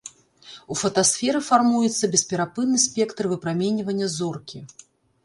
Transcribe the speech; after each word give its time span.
У 0.75 0.77
фотасферы 0.83 1.41
фармуецца 1.49 2.09
бесперапынны 2.15 2.79
спектр 2.87 3.23
выпраменьвання 3.35 4.07
зоркі. 4.17 4.65